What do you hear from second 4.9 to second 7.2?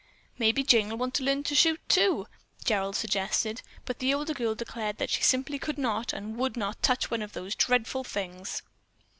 that she simply could not and would not touch